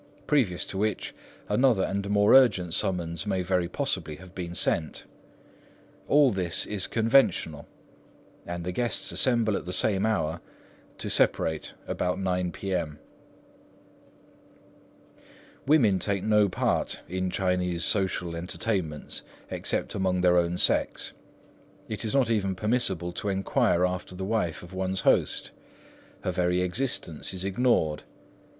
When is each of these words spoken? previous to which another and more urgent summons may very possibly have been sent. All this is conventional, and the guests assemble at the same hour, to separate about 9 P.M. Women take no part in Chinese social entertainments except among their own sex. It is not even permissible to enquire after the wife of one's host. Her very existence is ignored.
previous 0.25 0.65
to 0.65 0.79
which 0.79 1.13
another 1.47 1.83
and 1.83 2.09
more 2.09 2.33
urgent 2.33 2.73
summons 2.73 3.27
may 3.27 3.43
very 3.43 3.69
possibly 3.69 4.15
have 4.15 4.33
been 4.33 4.55
sent. 4.55 5.03
All 6.07 6.31
this 6.31 6.65
is 6.65 6.87
conventional, 6.87 7.67
and 8.47 8.63
the 8.63 8.71
guests 8.71 9.11
assemble 9.11 9.55
at 9.55 9.65
the 9.65 9.71
same 9.71 10.03
hour, 10.07 10.41
to 10.97 11.07
separate 11.07 11.75
about 11.85 12.17
9 12.19 12.51
P.M. 12.51 12.97
Women 15.67 15.99
take 15.99 16.23
no 16.23 16.49
part 16.49 17.01
in 17.07 17.29
Chinese 17.29 17.85
social 17.85 18.35
entertainments 18.35 19.21
except 19.51 19.93
among 19.93 20.21
their 20.21 20.35
own 20.39 20.57
sex. 20.57 21.13
It 21.87 22.03
is 22.03 22.15
not 22.15 22.27
even 22.27 22.55
permissible 22.55 23.11
to 23.11 23.29
enquire 23.29 23.85
after 23.85 24.15
the 24.15 24.25
wife 24.25 24.63
of 24.63 24.73
one's 24.73 25.01
host. 25.01 25.51
Her 26.23 26.31
very 26.31 26.61
existence 26.63 27.35
is 27.35 27.45
ignored. 27.45 28.01